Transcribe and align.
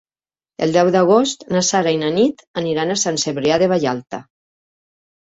El 0.65 0.71
deu 0.77 0.89
d'agost 0.95 1.45
na 1.57 1.61
Sara 1.69 1.95
i 1.97 2.01
na 2.05 2.11
Nit 2.17 2.43
aniran 2.65 2.97
a 2.97 2.99
Sant 3.05 3.23
Cebrià 3.29 3.63
de 3.67 3.73
Vallalta. 3.77 4.27